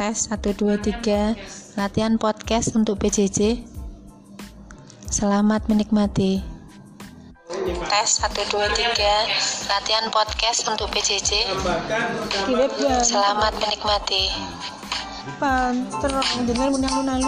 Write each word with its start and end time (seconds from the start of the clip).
tes 0.00 0.32
1 0.32 0.40
2 0.56 0.80
3 0.80 1.76
latihan 1.76 2.16
podcast 2.16 2.72
untuk 2.72 2.96
PJJ. 3.04 3.60
Selamat 5.12 5.68
menikmati. 5.68 6.40
Tes 7.84 8.08
1 8.24 8.32
2 8.32 8.48
3 8.48 9.68
latihan 9.68 10.08
podcast 10.08 10.64
untuk 10.72 10.88
PJJ. 10.88 11.52
Selamat 13.04 13.52
menikmati. 13.60 14.32
Pan, 15.36 15.84
terus 16.00 16.28
menang-menang. 16.48 17.20